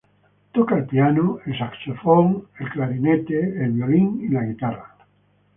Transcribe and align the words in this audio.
Toca 0.55 0.79
el 0.79 0.85
piano, 0.87 1.37
el 1.45 1.55
saxofón, 1.55 2.47
el 2.57 2.71
clarinete, 2.71 3.39
el 3.63 3.73
violín 3.73 4.19
y 4.23 4.29
la 4.29 4.41
guitarra. 4.45 4.95